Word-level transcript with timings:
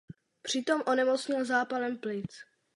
Při 0.41 0.63
tom 0.63 0.81
onemocněl 0.87 1.45
zápalem 1.45 1.97
plic. 1.97 2.43